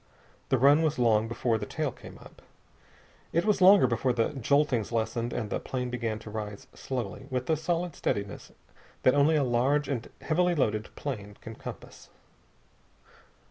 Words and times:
The 0.49 0.57
run 0.57 0.81
was 0.81 0.97
long 0.97 1.27
before 1.27 1.59
the 1.59 1.67
tail 1.67 1.91
came 1.91 2.17
up. 2.17 2.41
It 3.31 3.45
was 3.45 3.61
longer 3.61 3.85
before 3.85 4.13
the 4.13 4.29
joltings 4.33 4.91
lessened 4.91 5.31
and 5.31 5.51
the 5.51 5.59
plane 5.59 5.91
began 5.91 6.17
to 6.25 6.31
rise 6.31 6.65
slowly, 6.73 7.27
with 7.29 7.45
the 7.45 7.55
solid 7.55 7.95
steadiness 7.95 8.51
that 9.03 9.13
only 9.13 9.35
a 9.35 9.43
large 9.43 9.87
and 9.87 10.09
heavily 10.21 10.55
loaded 10.55 10.89
plane 10.95 11.37
can 11.41 11.53
compass. 11.53 12.09